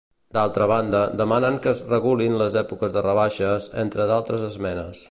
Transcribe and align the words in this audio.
D'altra 0.35 0.67
banda, 0.71 1.01
demanen 1.21 1.59
que 1.65 1.71
es 1.73 1.83
regulin 1.91 2.39
les 2.43 2.59
èpoques 2.65 2.97
de 2.97 3.05
rebaixes, 3.09 3.71
entre 3.87 4.11
d'altres 4.15 4.53
esmenes. 4.53 4.97